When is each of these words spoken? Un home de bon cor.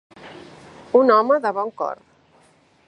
Un 1.01 1.13
home 1.17 1.39
de 1.45 1.53
bon 1.59 1.71
cor. 1.83 2.05